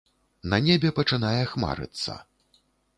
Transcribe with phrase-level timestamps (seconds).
[0.53, 2.21] На небе пачынае хмарыцца.